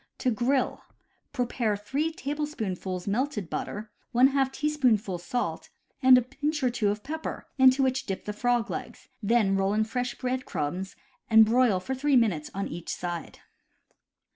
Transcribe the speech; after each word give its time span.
To 0.17 0.31
grill: 0.31 0.81
Prepare 1.31 1.77
3 1.77 2.11
tablespoonfuls 2.13 3.05
melted 3.07 3.51
butter, 3.51 3.91
J 4.17 4.45
teaspoonful 4.51 5.19
salt, 5.19 5.69
and 6.01 6.17
a 6.17 6.23
pinch 6.23 6.63
or 6.63 6.71
two 6.71 6.89
of 6.89 7.03
pepper, 7.03 7.45
into 7.59 7.83
which 7.83 8.07
dip 8.07 8.25
the 8.25 8.33
frog 8.33 8.71
legs, 8.71 9.09
then 9.21 9.55
roll 9.55 9.75
in 9.75 9.83
fresh 9.83 10.15
bread 10.15 10.43
crumbs, 10.47 10.95
and 11.29 11.45
broil 11.45 11.79
for 11.79 11.93
three 11.93 12.15
minutes 12.15 12.49
on 12.55 12.67
each 12.67 12.89
side. 12.89 13.41